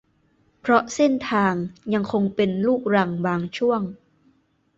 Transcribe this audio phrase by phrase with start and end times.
[0.61, 1.53] เพราะเส้นทาง
[1.93, 3.81] ยังคงเป็นลูกรังบางช่วง